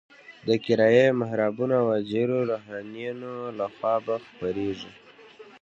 [0.47, 4.91] د کرایي محرابونو او اجیرو روحانیونو لخوا به خپرېږي.